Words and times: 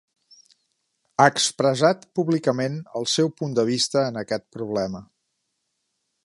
Ha 1.23 1.27
expressat 1.31 2.07
públicament 2.19 2.79
el 3.01 3.07
seu 3.17 3.31
punt 3.43 3.53
de 3.61 3.67
vista 3.69 4.07
en 4.13 4.19
aquest 4.23 4.49
problema. 4.57 5.05